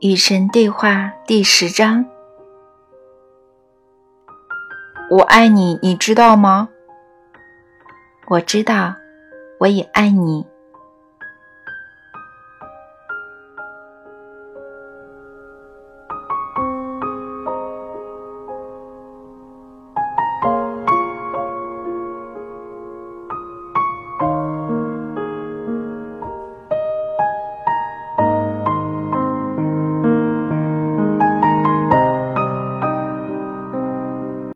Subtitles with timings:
[0.00, 2.04] 与神对话第十章。
[5.10, 6.68] 我爱你你知道吗？
[8.28, 8.94] 我知道
[9.58, 10.46] 我也爱你。